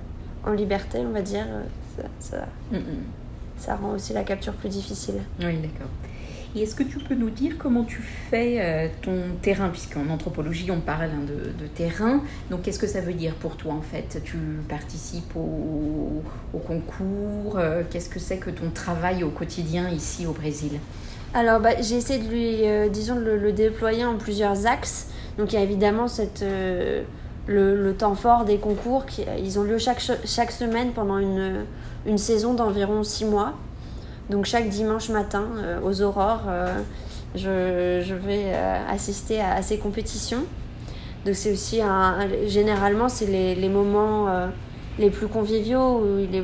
en 0.44 0.52
liberté, 0.52 0.98
on 0.98 1.12
va 1.12 1.22
dire, 1.22 1.46
ça, 1.96 2.02
ça, 2.18 2.46
mm 2.72 2.76
-mm. 2.76 2.82
ça 3.58 3.76
rend 3.76 3.92
aussi 3.92 4.12
la 4.12 4.24
capture 4.24 4.54
plus 4.54 4.70
difficile. 4.70 5.20
Oui, 5.38 5.56
d'accord. 5.58 5.90
Et 6.56 6.62
est-ce 6.62 6.74
que 6.74 6.82
tu 6.82 6.98
peux 6.98 7.14
nous 7.14 7.30
dire 7.30 7.52
comment 7.58 7.84
tu 7.84 8.02
fais 8.02 8.56
euh, 8.58 8.88
ton 9.02 9.18
terrain, 9.40 9.68
puisqu'en 9.68 10.08
anthropologie 10.08 10.68
on 10.72 10.80
parle 10.80 11.04
hein, 11.04 11.24
de, 11.26 11.52
de, 11.62 11.66
terrain, 11.68 12.22
donc 12.50 12.62
qu'est-ce 12.62 12.80
que 12.80 12.88
ça 12.88 13.00
veut 13.00 13.12
dire 13.12 13.34
pour 13.36 13.56
toi 13.56 13.72
en 13.74 13.82
fait? 13.82 14.20
Tu 14.24 14.36
participes 14.68 15.36
au, 15.36 16.22
au 16.52 16.58
concours, 16.58 17.56
euh, 17.56 17.84
qu'est-ce 17.88 18.08
que 18.08 18.18
c'est 18.18 18.38
que 18.38 18.50
ton 18.50 18.70
travail 18.70 19.22
au 19.22 19.30
quotidien 19.30 19.88
ici 19.90 20.26
au 20.26 20.32
Brésil? 20.32 20.80
Alors 21.32 21.60
bah, 21.60 21.80
j'ai 21.80 21.96
essayé 21.96 22.18
de 22.18 22.28
lui, 22.28 22.68
euh, 22.68 22.88
disons, 22.88 23.14
le, 23.16 23.36
le, 23.36 23.52
déployer 23.52 24.04
en 24.04 24.16
plusieurs 24.16 24.66
axes. 24.66 25.08
Donc 25.38 25.52
il 25.52 25.56
y 25.56 25.58
a 25.58 25.62
évidemment 25.62 26.08
cette, 26.08 26.42
euh, 26.42 27.02
le, 27.46 27.92
temps 27.92 28.14
fort 28.14 28.44
des 28.44 28.58
concours, 28.58 29.06
qui, 29.06 29.24
ils 29.38 29.58
ont 29.58 29.62
lieu 29.62 29.78
chaque, 29.78 30.02
chaque 30.24 30.50
semaine 30.50 30.92
pendant 30.92 31.18
une, 31.18 31.64
une 32.06 32.18
saison 32.18 32.54
d'environ 32.54 33.02
six 33.02 33.24
mois. 33.24 33.54
Donc 34.30 34.44
chaque 34.44 34.68
dimanche 34.68 35.08
matin, 35.08 35.44
euh, 35.58 35.80
aux 35.82 36.02
aurores, 36.02 36.44
euh, 36.48 36.80
je, 37.34 38.02
je, 38.06 38.14
vais 38.14 38.44
euh, 38.46 38.78
assister 38.88 39.40
à, 39.40 39.60
ces 39.62 39.78
compétitions. 39.78 40.44
Donc 41.26 41.34
c'est 41.34 41.52
aussi 41.52 41.82
un 41.82 42.28
généralement 42.46 43.08
c'est 43.08 43.26
les, 43.26 43.54
les, 43.54 43.68
moments 43.68 44.26
les 45.00 45.10
plus 45.10 45.26
conviviaux 45.26 46.00
où 46.00 46.18
il 46.18 46.34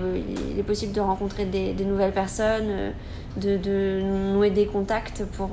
est, 0.59 0.63
possible 0.63 0.93
de 0.93 1.01
rencontrer 1.01 1.45
des, 1.45 1.75
nouvelles 1.85 2.13
personnes, 2.13 2.93
de, 3.37 3.57
de, 3.57 4.01
nouer 4.33 4.51
des 4.51 4.67
contacts 4.67 5.25
pour, 5.25 5.51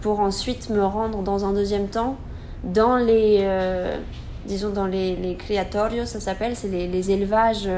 pour 0.00 0.20
ensuite 0.20 0.70
me 0.70 0.84
rendre 0.84 1.22
dans 1.22 1.44
un 1.44 1.52
deuxième 1.52 1.88
temps 1.88 2.16
dans 2.62 2.96
les 2.96 3.44
disons 4.46 4.70
dans 4.70 4.86
les, 4.86 5.16
les 5.16 5.34
criatorios, 5.36 6.06
ça 6.06 6.20
s'appelle, 6.20 6.54
c'est 6.54 6.68
les, 6.68 7.10
élevages 7.10 7.68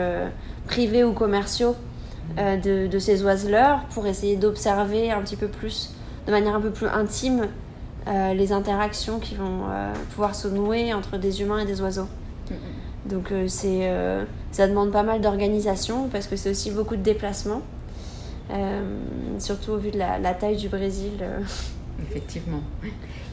privés 0.67 1.05
ou 1.05 1.13
commerciaux 1.13 1.75
euh, 2.39 2.89
de, 2.89 2.99
ces 2.99 3.23
oiseleurs 3.25 3.85
pour 3.91 4.07
essayer 4.07 4.37
d'observer 4.37 5.11
un 5.11 5.21
petit 5.21 5.37
peu 5.37 5.49
plus, 5.49 5.91
de 6.27 6.31
manière 6.31 6.55
un 6.55 6.61
peu 6.61 6.71
plus 6.71 6.87
intime, 6.87 7.49
euh, 8.09 8.33
les 8.33 8.53
interactions 8.53 9.19
qui 9.19 9.35
vont 9.35 9.65
euh, 9.69 9.93
pouvoir 10.11 10.35
se 10.35 10.49
nouer 10.49 10.95
entre 10.95 11.19
des 11.19 11.43
humains 11.43 11.59
et 11.59 11.67
des 11.67 11.83
oiseaux. 11.83 12.09
Donc 13.07 13.33
c'est, 13.49 13.91
ça 14.53 14.69
demande 14.69 14.93
pas 14.93 15.03
mal 15.03 15.21
d'organisation 15.21 16.09
parce 16.09 16.29
que 16.29 16.37
c'est 16.37 16.51
aussi 16.51 16.71
beaucoup 16.71 16.95
de 16.95 17.03
déplacements, 17.03 17.63
surtout 19.39 19.73
au 19.73 19.77
vu 19.77 19.91
de 19.91 19.99
la, 19.99 20.19
la 20.19 20.35
taille 20.35 20.57
du 20.57 20.69
Brésil. 20.69 21.13
Effectivement. 22.01 22.61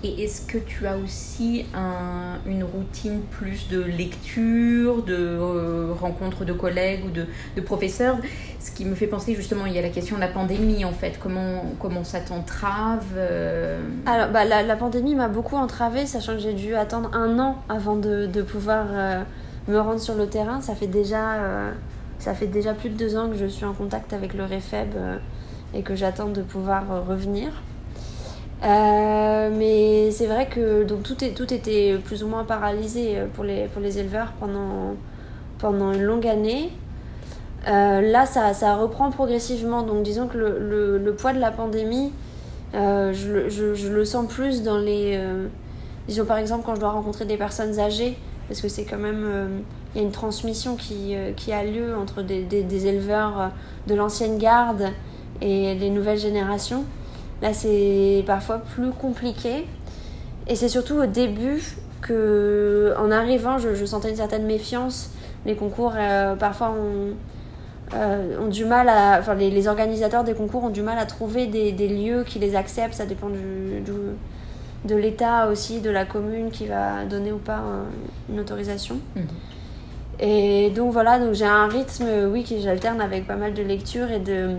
Et 0.04 0.24
est-ce 0.24 0.42
que 0.42 0.58
tu 0.58 0.88
as 0.88 0.98
aussi 0.98 1.66
un, 1.74 2.38
une 2.46 2.64
routine 2.64 3.22
plus 3.32 3.68
de 3.68 3.82
lecture, 3.82 5.04
de 5.04 5.16
euh, 5.16 5.94
rencontres 6.00 6.46
de 6.46 6.54
collègues 6.54 7.06
ou 7.06 7.10
de, 7.10 7.26
de, 7.56 7.62
professeurs? 7.62 8.18
Ce 8.60 8.72
qui 8.72 8.86
me 8.86 8.96
fait 8.96 9.08
penser 9.08 9.36
justement, 9.36 9.66
il 9.66 9.74
y 9.74 9.80
a 9.80 9.82
la 9.82 9.90
question 9.90 10.16
de 10.16 10.22
la 10.22 10.28
pandémie 10.28 10.86
en 10.86 10.92
fait. 10.92 11.20
Comment, 11.22 11.64
comment 11.80 12.04
ça 12.04 12.20
t'entrave 12.20 13.06
euh? 13.18 13.82
Alors, 14.06 14.30
bah, 14.30 14.46
la, 14.46 14.64
la, 14.64 14.76
pandémie 14.76 15.16
m'a 15.16 15.28
beaucoup 15.28 15.56
entravée, 15.56 16.06
sachant 16.06 16.34
que 16.34 16.40
j'ai 16.40 16.54
dû 16.54 16.76
attendre 16.76 17.10
un 17.14 17.40
an 17.40 17.58
avant 17.68 17.96
de, 17.96 18.26
de 18.26 18.42
pouvoir 18.42 18.86
euh, 18.92 19.24
me 19.70 19.80
rendre 19.80 20.00
sur 20.00 20.16
le 20.16 20.28
terrain. 20.28 20.62
Ça 20.62 20.76
fait, 20.76 20.88
déjà, 20.88 21.72
ça 22.20 22.34
fait 22.34 22.48
déjà 22.48 22.74
plus 22.74 22.90
de 22.90 22.96
deux 22.96 23.18
ans 23.18 23.30
que 23.30 23.38
je 23.38 23.46
suis 23.46 23.66
en 23.66 23.74
contact 23.74 24.14
avec 24.14 24.34
le 24.34 24.44
REFEB 24.44 24.96
et 25.74 25.82
que 25.82 25.96
j'attends 25.96 26.30
de 26.30 26.42
pouvoir 26.42 26.84
revenir. 27.08 27.52
Euh, 28.64 29.50
mais 29.58 30.12
c'est 30.12 30.28
vrai 30.28 30.48
que 30.48 30.84
donc, 30.84 31.04
tout, 31.04 31.24
est, 31.24 31.32
tout 31.32 31.54
était 31.54 31.98
plus 32.04 32.24
ou 32.24 32.28
moins 32.28 32.44
paralysé 32.44 33.18
euh, 33.18 33.28
pour 33.34 33.46
les, 33.46 33.68
pour 33.68 33.82
les 33.82 34.00
éleveurs 34.00 34.34
pendant, 34.40 34.96
pendant 35.60 35.94
une 35.94 36.04
longue 36.04 36.28
année. 36.28 36.72
Euh, 37.68 38.02
là, 38.02 38.26
ça, 38.26 38.54
ça, 38.54 38.76
reprend 38.76 39.12
progressivement. 39.12 39.84
Donc, 39.84 40.04
disons 40.04 40.28
que 40.28 40.38
le, 40.38 40.98
le, 40.98 41.14
poids 41.14 41.34
de 41.34 41.40
la 41.40 41.52
pandémie, 41.52 42.12
euh, 42.74 43.14
je, 43.14 43.50
je, 43.50 43.74
je, 43.74 43.88
le 43.88 44.06
sens 44.06 44.28
plus 44.28 44.62
dans 44.62 44.78
les. 44.78 45.14
Euh, 45.18 45.48
disons 46.08 46.26
par 46.26 46.38
exemple, 46.38 46.64
quand 46.66 46.76
je 46.76 46.80
dois 46.80 46.92
rencontrer 46.92 47.26
des 47.26 47.38
personnes 47.38 47.80
âgées, 47.80 48.18
parce 48.50 48.60
que 48.60 48.68
c'est 48.68 48.84
quand 48.84 48.98
même. 48.98 49.64
Il 49.96 50.02
y 50.02 50.04
a 50.04 50.06
une 50.06 50.12
transmission 50.12 50.76
qui, 50.76 51.16
qui 51.38 51.54
a 51.54 51.64
lieu 51.64 51.96
entre 51.96 52.22
des, 52.22 52.44
des, 52.44 52.86
éleveurs 52.86 53.52
de 53.88 53.96
l'ancienne 53.96 54.38
garde 54.38 54.90
et 55.42 55.74
les 55.76 55.90
nouvelles 55.90 56.20
générations. 56.20 56.84
Là, 57.42 57.54
c'est 57.54 58.24
parfois 58.28 58.58
plus 58.58 58.92
compliqué. 58.92 59.66
Et 60.48 60.56
c'est 60.56 60.68
surtout 60.68 60.96
au 60.96 61.06
début 61.06 61.62
que, 62.02 62.94
en 62.98 63.12
arrivant, 63.12 63.58
je, 63.58 63.86
sentais 63.86 64.10
une 64.10 64.16
certaine 64.16 64.46
méfiance. 64.46 65.12
Les 65.46 65.56
concours, 65.56 65.94
euh, 65.96 66.36
parfois, 66.36 66.72
ont, 66.72 67.16
euh, 67.96 68.40
ont, 68.42 68.48
du 68.48 68.66
mal 68.66 68.90
à. 68.90 69.20
Enfin, 69.20 69.36
les, 69.36 69.52
les, 69.52 69.68
organisateurs 69.68 70.24
des 70.24 70.34
concours 70.34 70.66
ont 70.66 70.70
du 70.70 70.82
mal 70.82 70.98
à 70.98 71.06
trouver 71.06 71.48
des, 71.48 71.72
des 71.72 71.88
lieux 71.88 72.24
qui 72.28 72.40
les 72.40 72.56
acceptent. 72.56 72.96
Ça 72.96 73.06
dépend 73.06 73.30
du 73.30 73.82
de 74.86 74.96
l'État 74.96 75.48
aussi, 75.50 75.82
de 75.82 75.90
la 75.90 76.06
commune 76.06 76.52
qui 76.52 76.66
va 76.66 77.06
donner 77.06 77.32
ou 77.32 77.38
pas 77.38 77.62
une 78.30 78.40
autorisation. 78.40 78.98
Mmh. 79.16 79.22
Et 80.22 80.70
donc 80.72 80.92
voilà, 80.92 81.20
donc 81.20 81.34
j'ai 81.34 81.46
un 81.46 81.68
rythme, 81.68 82.06
oui, 82.32 82.44
qui 82.44 82.62
j'alterne 82.62 83.02
avec 83.02 83.28
pas 83.28 83.36
mal 83.36 83.54
de 83.54 83.62
lectures 83.62 84.12
et 84.12 84.20
de 84.20 84.50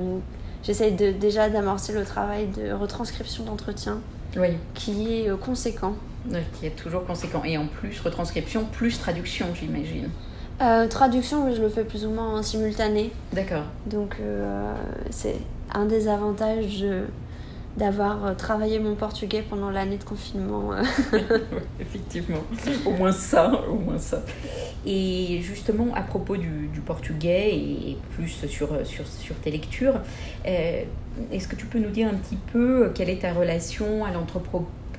j'essaye 0.62 0.92
de, 0.92 1.10
déjà 1.10 1.48
d'amorcer 1.48 1.92
le 1.92 2.04
travail 2.04 2.48
de 2.48 2.72
retranscription 2.72 3.44
d'entretien 3.44 4.00
oui. 4.36 4.48
qui 4.74 5.14
est 5.14 5.28
euh, 5.28 5.36
conséquent. 5.36 5.94
Oui, 6.30 6.40
qui 6.58 6.66
est 6.66 6.76
toujours 6.76 7.04
conséquent. 7.04 7.42
Et 7.44 7.56
en 7.56 7.66
plus, 7.66 7.98
retranscription 8.00 8.64
plus 8.66 8.98
traduction, 8.98 9.46
j'imagine. 9.54 10.10
Euh, 10.60 10.86
traduction, 10.86 11.52
je 11.54 11.62
le 11.62 11.68
fais 11.70 11.84
plus 11.84 12.04
ou 12.04 12.10
moins 12.10 12.38
en 12.38 12.42
simultané. 12.42 13.10
D'accord. 13.32 13.64
Donc, 13.86 14.16
euh, 14.20 14.74
c'est 15.08 15.36
un 15.72 15.86
des 15.86 16.08
avantages 16.08 16.84
d'avoir 17.76 18.26
euh, 18.26 18.34
travaillé 18.34 18.78
mon 18.78 18.94
portugais 18.94 19.44
pendant 19.48 19.70
l'année 19.70 19.96
de 19.96 20.04
confinement. 20.04 20.70
Effectivement, 21.80 22.42
au 22.84 22.90
moins 22.90 23.12
ça, 23.12 23.52
au 23.68 23.76
moins 23.76 23.98
ça. 23.98 24.22
Et 24.84 25.40
justement, 25.42 25.94
à 25.94 26.02
propos 26.02 26.36
du, 26.36 26.68
portugais 26.84 27.54
et 27.54 27.98
plus 28.14 28.28
sur, 28.28 28.86
sur, 28.86 29.06
sur 29.06 29.36
tes 29.36 29.50
lectures, 29.50 30.00
euh, 30.46 30.82
est-ce 31.30 31.46
que 31.46 31.56
tu 31.56 31.66
peux 31.66 31.78
nous 31.78 31.90
dire 31.90 32.08
un 32.08 32.14
petit 32.14 32.38
peu 32.52 32.90
quelle 32.94 33.10
est 33.10 33.22
ta 33.22 33.32
relation 33.32 34.04
à 34.04 34.10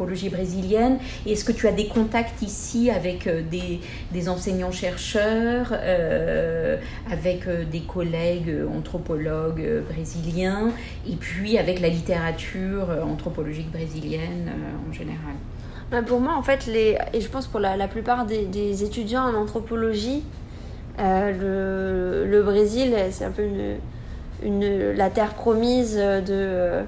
l'anthropologie 0.01 0.29
brésilienne. 0.29 0.98
Est-ce 1.25 1.46
que 1.46 1.51
tu 1.51 1.67
as 1.67 1.72
des 1.72 1.88
contacts 1.88 2.41
ici 2.41 2.89
avec 2.89 3.27
euh, 3.27 3.41
des, 3.41 4.29
enseignants-chercheurs, 4.29 5.74
euh, 5.74 6.77
avec 7.12 7.48
euh, 7.48 7.63
des 7.65 7.81
collègues 7.81 8.51
anthropologues 8.75 9.84
brésiliens, 9.89 10.72
et 11.08 11.15
puis 11.15 11.58
avec 11.58 11.79
la 11.79 11.89
littérature 11.89 12.88
anthropologique 13.03 13.72
brésilienne 13.72 14.51
en 14.89 14.93
général? 14.93 15.36
Bah, 15.91 16.01
Pour 16.01 16.20
moi, 16.20 16.36
en 16.36 16.41
fait, 16.41 16.65
les, 16.65 16.98
et 17.13 17.22
je 17.22 17.29
pense 17.29 17.48
pour 17.48 17.60
la, 17.60 17.88
plupart 17.88 18.25
des, 18.25 18.84
étudiants 18.84 19.24
en 19.24 19.36
anthropologie, 19.36 20.24
le, 20.98 22.25
le, 22.27 22.43
Brésil, 22.43 22.96
c'est 23.12 23.25
un 23.25 23.31
peu 23.31 23.43
une, 23.43 23.75
une, 24.43 24.91
la 24.91 25.10
terre 25.10 25.34
promise 25.34 25.96
de 25.96 26.84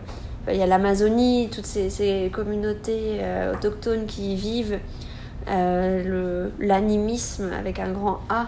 il 0.49 0.57
y 0.57 0.61
a 0.61 0.67
l'Amazonie, 0.67 1.49
toutes 1.51 1.65
ces, 1.65 2.29
communautés 2.33 3.19
euh, 3.21 3.53
autochtones 3.53 4.05
qui 4.05 4.33
y 4.33 4.35
vivent, 4.35 4.79
euh, 5.49 6.49
l'animisme 6.59 7.51
avec 7.57 7.79
un 7.79 7.91
grand 7.91 8.19
A 8.29 8.47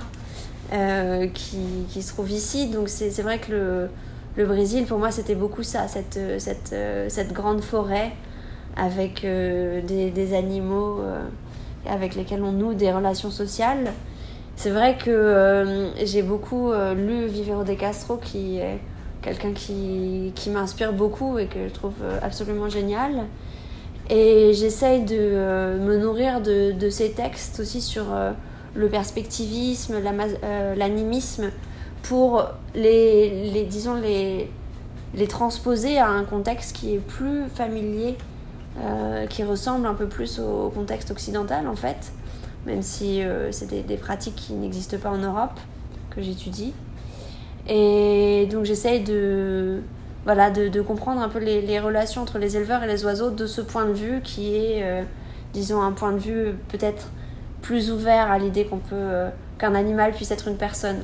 euh, 0.73 1.27
qui, 1.27 2.01
se 2.01 2.13
trouve 2.13 2.31
ici. 2.31 2.67
Donc 2.67 2.89
c'est 2.89 3.21
vrai 3.21 3.39
que 3.39 3.87
le, 4.37 4.45
Brésil, 4.45 4.85
pour 4.85 4.99
moi, 4.99 5.11
c'était 5.11 5.35
beaucoup 5.35 5.63
ça, 5.63 5.87
cette, 5.87 6.19
cette, 6.39 6.75
cette, 7.07 7.31
grande 7.31 7.61
forêt 7.61 8.11
avec 8.75 9.21
des, 9.21 10.11
des, 10.11 10.33
animaux 10.33 10.99
avec 11.89 12.15
lesquels 12.15 12.43
on 12.43 12.51
noue 12.51 12.73
des 12.73 12.91
relations 12.91 13.31
sociales. 13.31 13.93
C'est 14.57 14.71
vrai 14.71 14.97
que 14.97 15.91
j'ai 16.03 16.23
beaucoup 16.23 16.73
lu 16.73 17.27
Vivero 17.27 17.63
de 17.63 17.73
Castro 17.73 18.17
qui 18.17 18.57
est 18.57 18.79
quelqu'un 19.25 19.53
qui, 19.53 20.31
qui 20.35 20.51
m'inspire 20.51 20.93
beaucoup 20.93 21.39
et 21.39 21.47
que 21.47 21.67
je 21.67 21.73
trouve 21.73 21.95
euh, 22.03 22.19
absolument 22.21 22.69
génial. 22.69 23.25
Et 24.09 24.53
j'essaye 24.53 25.03
de 25.03 25.17
euh, 25.17 25.79
me 25.83 25.97
nourrir 25.97 26.41
de, 26.41 26.71
de, 26.71 26.89
ces 26.91 27.11
textes 27.11 27.59
aussi 27.59 27.81
sur 27.81 28.13
euh, 28.13 28.33
le 28.75 28.87
perspectivisme, 28.87 29.95
l'animisme, 30.77 31.49
pour 32.03 32.45
les, 32.75 33.49
les, 33.51 33.63
disons, 33.63 33.95
les, 33.95 34.51
les 35.15 35.27
transposer 35.27 35.97
à 35.97 36.07
un 36.07 36.23
contexte 36.23 36.75
qui 36.75 36.93
est 36.93 36.99
plus 36.99 37.49
familier, 37.49 38.15
qui 39.29 39.45
ressemble 39.45 39.87
un 39.87 39.93
peu 39.93 40.05
plus 40.05 40.37
au, 40.39 40.69
contexte 40.69 41.09
occidental 41.09 41.65
en 41.69 41.77
fait, 41.77 42.11
même 42.65 42.81
si 42.81 43.21
c'est 43.51 43.69
des, 43.69 43.81
des, 43.81 43.95
pratiques 43.95 44.35
qui 44.35 44.51
n'existent 44.51 44.97
pas 44.97 45.09
en 45.09 45.17
Europe 45.17 45.57
que 46.13 46.21
j'étudie. 46.21 46.73
Et 47.67 48.24
donc 48.47 48.65
j'essaye 48.65 49.01
de, 49.03 49.81
voilà, 50.25 50.49
de, 50.49 50.81
comprendre 50.81 51.21
un 51.21 51.29
peu 51.29 51.39
les, 51.39 51.79
relations 51.79 52.21
entre 52.21 52.39
les 52.39 52.57
éleveurs 52.57 52.83
et 52.83 52.87
les 52.87 53.05
oiseaux 53.05 53.29
de 53.29 53.45
ce 53.45 53.61
point 53.61 53.85
de 53.85 53.93
vue 53.93 54.21
qui 54.21 54.55
est, 54.55 54.83
euh, 54.83 55.03
disons, 55.53 55.81
un 55.81 55.91
point 55.91 56.11
de 56.11 56.19
vue 56.19 56.53
peut-être 56.69 57.09
plus 57.61 57.91
ouvert 57.91 58.31
à 58.31 58.37
l'idée 58.37 58.65
qu'on 58.65 58.77
peut 58.77 58.95
euh, 58.95 59.29
qu'un 59.57 59.75
animal 59.75 60.11
puisse 60.11 60.31
être 60.31 60.47
une 60.47 60.57
personne. 60.57 61.03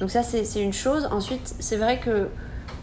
Donc 0.00 0.10
ça 0.10 0.22
c'est 0.22 0.62
une 0.62 0.72
chose. 0.72 1.08
Ensuite 1.12 1.54
c'est 1.60 1.76
vrai 1.76 2.00
que 2.00 2.28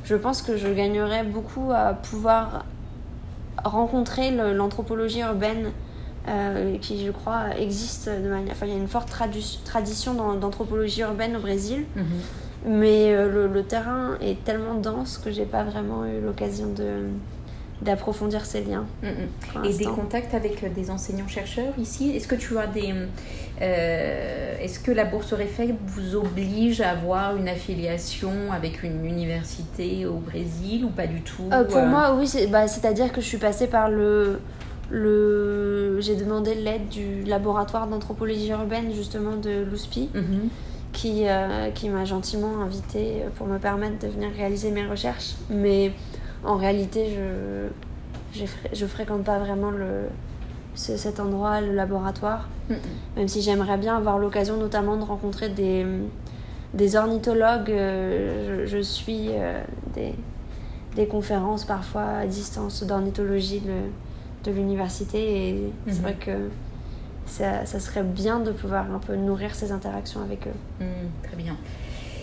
je 0.06 0.16
pense 0.16 0.42
que 0.42 0.56
je 0.56 0.68
gagnerais 0.68 1.24
beaucoup 1.24 1.72
à 1.74 1.94
pouvoir 1.94 2.66
rencontrer 3.64 4.32
l'anthropologie 4.32 5.20
urbaine 5.20 5.72
euh, 6.30 6.78
qui 6.78 7.06
je 7.06 7.12
crois 7.12 7.58
existe 7.58 8.10
de 8.10 8.30
manière... 8.30 8.54
Enfin 8.54 8.68
il 8.68 8.72
y 8.72 8.76
a 8.76 8.80
une 8.80 8.88
forte 8.88 9.10
tradition 9.66 10.14
d'anthropologie 10.36 11.02
urbaine 11.02 11.36
au 11.36 11.40
Brésil. 11.40 11.86
Mm 11.96 12.02
-hmm 12.02 12.49
mais 12.66 13.14
euh, 13.14 13.30
le, 13.32 13.48
le, 13.48 13.64
terrain 13.64 14.18
est 14.22 14.44
tellement 14.44 14.76
dense 14.76 15.18
que 15.18 15.32
j'ai 15.32 15.46
pas 15.46 15.64
vraiment 15.64 16.06
eu 16.06 16.20
l'occasion 16.22 16.68
de 16.74 17.08
d'approfondir 17.82 18.46
ces 18.46 18.62
liens. 18.62 18.86
Mm 19.02 19.08
-hmm. 19.08 19.70
Et 19.70 19.74
des 19.78 19.86
contacts 19.86 20.34
avec 20.34 20.64
euh, 20.64 20.70
des 20.70 20.90
enseignants-chercheurs 20.92 21.74
ici? 21.78 22.12
Est-ce 22.16 22.28
que 22.28 22.36
tu 22.36 22.58
as 22.58 22.68
des... 22.68 22.94
Euh, 23.62 24.64
Est-ce 24.64 24.80
que 24.86 24.92
la 24.92 25.06
bourse 25.06 25.32
Refec 25.34 25.70
vous 25.94 26.16
oblige 26.16 26.82
à 26.82 26.90
avoir 26.98 27.38
une 27.38 27.48
affiliation 27.48 28.36
avec 28.52 28.84
une 28.84 29.06
université 29.06 30.06
au 30.06 30.18
Brésil 30.30 30.80
ou 30.88 30.90
pas 30.90 31.08
du 31.08 31.22
tout 31.22 31.48
euh, 31.54 31.64
Pour 31.64 31.86
moi, 31.94 32.06
oui. 32.18 32.28
C'est-à-dire 32.28 33.08
bah, 33.08 33.16
que 33.16 33.22
je 33.22 33.28
suis 33.34 33.44
passée 33.48 33.68
par 33.68 33.90
le... 33.90 34.40
le... 34.90 36.02
J'ai 36.06 36.18
demandé 36.24 36.52
l'aide 36.66 36.88
du 36.90 37.08
laboratoire 37.34 37.86
d'anthropologie 37.92 38.50
urbaine 38.62 38.88
justement 39.02 39.36
de 39.48 39.54
l'USPI. 39.70 40.06
Mm 40.14 40.20
-hmm 40.20 40.69
qui, 40.94 41.28
euh, 41.28 41.70
qui 41.72 41.90
m'a 41.90 42.06
gentiment 42.06 42.62
invité 42.62 43.24
pour 43.36 43.48
me 43.48 43.58
permettre 43.58 44.00
de 44.00 44.08
venir 44.08 44.30
réaliser 44.36 44.72
mes 44.72 44.86
recherches. 44.86 45.36
Mais 45.50 45.92
en 46.44 46.56
réalité, 46.56 47.18
je, 48.34 48.46
je, 48.74 48.86
fréquente 48.86 49.24
pas 49.24 49.40
vraiment 49.40 49.72
le, 49.72 50.08
ce, 50.76 50.98
cet 50.98 51.20
endroit, 51.20 51.62
le 51.62 51.74
laboratoire. 51.74 52.48
Mm. 52.70 52.74
Même 53.18 53.28
si 53.28 53.42
j'aimerais 53.42 53.78
bien 53.78 53.98
avoir 53.98 54.18
l'occasion 54.18 54.58
notamment 54.58 54.98
de 54.98 55.04
rencontrer 55.04 55.50
des, 55.50 55.86
des 56.74 56.96
ornithologues, 56.96 57.72
je, 57.72 58.64
je, 58.66 58.82
suis 58.82 59.30
des, 59.94 60.14
des, 60.96 61.08
conférences 61.08 61.66
parfois 61.66 62.06
à 62.06 62.26
distance 62.26 62.84
d'ornithologie 62.84 63.62
de, 63.62 64.50
de 64.50 64.56
l'université 64.56 65.50
et 65.50 65.74
c'est 65.88 65.96
mhm. 65.96 66.02
vrai 66.02 66.16
que 66.20 66.32
ça, 67.30 67.66
ça, 67.66 67.80
serait 67.80 68.04
bien 68.04 68.40
de 68.40 68.52
pouvoir 68.52 68.92
un 68.92 69.00
peu 69.00 69.16
nourrir 69.16 69.56
ces 69.56 69.72
interactions 69.72 70.22
avec 70.22 70.48
eux. 70.48 70.84
Mmh, 70.84 71.28
très 71.28 71.36
bien. 71.36 71.56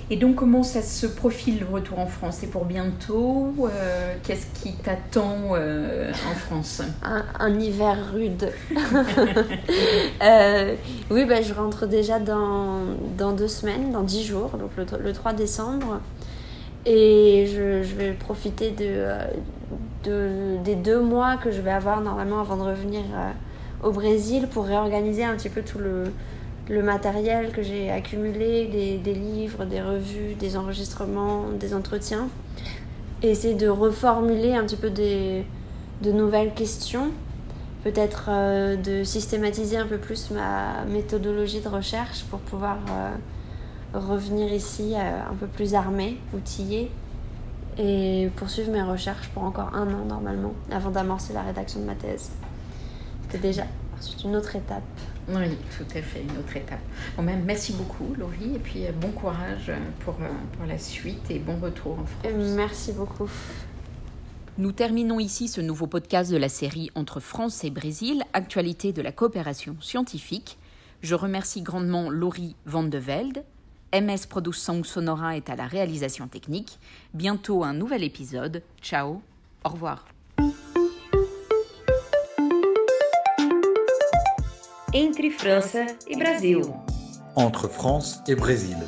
Et 0.08 0.16
donc, 0.16 0.36
comment 0.36 0.62
ça 0.62 0.82
se 0.82 1.06
profile 1.06 1.58
le 1.60 1.66
retour 1.66 1.98
en 1.98 2.06
France? 2.06 2.38
C'est 2.40 2.46
pour 2.46 2.64
bientôt? 2.64 3.52
Euh, 3.68 4.14
Qu'est-ce 4.22 4.46
qui 4.62 4.72
t'attend 4.74 5.54
euh, 5.54 6.12
en 6.30 6.34
France? 6.34 6.80
Un, 7.02 7.58
hiver 7.58 7.96
rude. 8.12 8.52
euh, 10.22 10.74
oui, 11.10 11.24
bah, 11.24 11.42
je 11.42 11.52
rentre 11.52 11.86
déjà 11.86 12.20
dans, 12.20 12.82
dans, 13.18 13.32
deux 13.32 13.48
semaines, 13.48 13.90
dans 13.90 14.02
dix 14.02 14.24
jours, 14.24 14.50
donc 14.50 14.70
le, 14.76 14.86
le 15.02 15.12
3 15.12 15.32
décembre. 15.32 16.00
Et 16.84 17.48
je, 17.52 17.82
je 17.82 17.94
vais 17.96 18.12
profiter 18.12 18.70
de, 18.70 19.08
de, 20.04 20.56
des 20.62 20.76
deux 20.76 21.00
mois 21.00 21.36
que 21.36 21.50
je 21.50 21.60
vais 21.60 21.72
avoir 21.72 22.00
normalement 22.00 22.38
avant 22.38 22.56
de 22.56 22.62
revenir 22.62 23.02
au 23.82 23.90
Brésil 23.90 24.48
pour 24.48 24.64
réorganiser 24.64 25.24
un 25.24 25.36
petit 25.36 25.48
peu 25.48 25.62
tout 25.62 25.78
le, 25.78 26.12
matériel 26.82 27.52
que 27.52 27.62
j'ai 27.62 27.90
accumulé, 27.90 28.66
des, 28.66 28.98
des, 28.98 29.14
livres, 29.14 29.64
des 29.64 29.80
revues, 29.80 30.34
des 30.34 30.56
enregistrements, 30.56 31.44
des 31.60 31.74
entretiens, 31.74 32.28
et 33.22 33.30
essayer 33.30 33.54
de 33.54 33.68
reformuler 33.68 34.54
un 34.54 34.64
petit 34.64 34.76
peu 34.76 34.90
des, 34.90 35.44
de 36.02 36.12
nouvelles 36.12 36.54
questions, 36.54 37.10
peut-être 37.84 38.26
euh, 38.28 38.76
de 38.76 39.04
systématiser 39.04 39.76
un 39.76 39.86
peu 39.86 39.98
plus 39.98 40.30
ma 40.30 40.84
méthodologie 40.84 41.60
de 41.60 41.68
recherche 41.68 42.24
pour 42.24 42.40
pouvoir 42.40 42.78
euh, 42.90 43.10
revenir 43.94 44.52
ici 44.52 44.94
euh, 44.94 45.30
un 45.30 45.34
peu 45.34 45.46
plus 45.46 45.74
armée, 45.74 46.18
outillée, 46.34 46.90
et 47.78 48.30
poursuivre 48.36 48.72
mes 48.72 48.82
recherches 48.82 49.28
pour 49.28 49.44
encore 49.44 49.74
un 49.74 49.86
an 49.88 50.04
normalement, 50.08 50.54
avant 50.70 50.90
d'amorcer 50.90 51.32
la 51.32 51.42
rédaction 51.42 51.80
de 51.80 51.84
ma 51.84 51.94
thèse. 51.94 52.30
C'était 53.28 53.48
déjà 53.48 53.66
ensuite 53.98 54.24
une 54.24 54.36
autre 54.36 54.54
étape. 54.54 54.82
Oui, 55.28 55.56
tout 55.76 55.98
à 55.98 56.02
fait, 56.02 56.22
une 56.22 56.38
autre 56.38 56.56
étape. 56.56 56.80
Bon, 57.16 57.22
même, 57.22 57.42
merci 57.44 57.72
beaucoup, 57.72 58.14
Laurie, 58.16 58.54
et 58.54 58.58
puis 58.58 58.86
euh, 58.86 58.92
bon 58.92 59.10
courage 59.10 59.72
pour, 60.00 60.14
euh, 60.20 60.28
pour 60.56 60.66
la 60.66 60.78
suite 60.78 61.30
et 61.30 61.38
bon 61.38 61.58
retour 61.58 61.98
en 61.98 62.04
France. 62.04 62.32
Merci 62.54 62.92
beaucoup. 62.92 63.28
Nous 64.58 64.72
terminons 64.72 65.20
ici 65.20 65.48
ce 65.48 65.60
nouveau 65.60 65.86
podcast 65.86 66.30
de 66.30 66.36
la 66.36 66.48
série 66.48 66.90
Entre 66.94 67.20
France 67.20 67.62
et 67.64 67.70
Brésil, 67.70 68.22
actualité 68.32 68.92
de 68.92 69.02
la 69.02 69.12
coopération 69.12 69.76
scientifique. 69.80 70.58
Je 71.02 71.14
remercie 71.14 71.60
grandement 71.60 72.08
Laurie 72.08 72.56
Van 72.64 72.84
de 72.84 72.98
Velde. 72.98 73.44
MS 73.92 74.26
Production 74.28 74.82
Sonora 74.82 75.36
est 75.36 75.50
à 75.50 75.56
la 75.56 75.66
réalisation 75.66 76.26
technique. 76.26 76.78
Bientôt 77.12 77.64
un 77.64 77.74
nouvel 77.74 78.02
épisode. 78.02 78.62
Ciao, 78.80 79.20
au 79.64 79.68
revoir. 79.68 80.15
Entre 84.98 85.30
França 85.30 85.84
e 86.06 86.16
Brasil. 86.16 86.74
Entre 87.36 87.68
France 87.68 88.22
et 88.26 88.34
Brésil. 88.34 88.78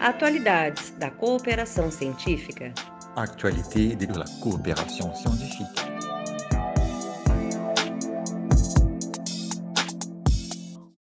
Atualidades 0.00 0.90
da 0.98 1.08
cooperação 1.08 1.88
científica. 1.88 2.72
Actualité 3.14 3.94
de 3.94 4.06
la 4.06 4.24
coopération 4.42 5.14
scientifique. 5.14 5.93